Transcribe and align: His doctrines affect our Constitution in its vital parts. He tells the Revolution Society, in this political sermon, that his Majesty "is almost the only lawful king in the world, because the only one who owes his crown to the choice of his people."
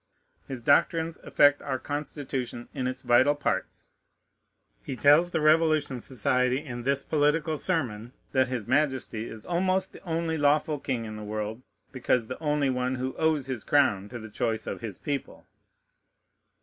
His 0.47 0.61
doctrines 0.61 1.17
affect 1.21 1.61
our 1.61 1.77
Constitution 1.77 2.69
in 2.73 2.87
its 2.87 3.03
vital 3.03 3.35
parts. 3.35 3.91
He 4.83 4.95
tells 4.95 5.29
the 5.29 5.41
Revolution 5.41 5.99
Society, 5.99 6.57
in 6.57 6.81
this 6.81 7.03
political 7.03 7.55
sermon, 7.55 8.11
that 8.31 8.47
his 8.47 8.65
Majesty 8.67 9.29
"is 9.29 9.45
almost 9.45 9.91
the 9.93 10.01
only 10.01 10.39
lawful 10.39 10.79
king 10.79 11.05
in 11.05 11.17
the 11.17 11.23
world, 11.23 11.61
because 11.91 12.25
the 12.25 12.39
only 12.41 12.71
one 12.71 12.95
who 12.95 13.15
owes 13.17 13.45
his 13.45 13.63
crown 13.63 14.09
to 14.09 14.17
the 14.17 14.31
choice 14.31 14.65
of 14.65 14.81
his 14.81 14.97
people." 14.97 15.45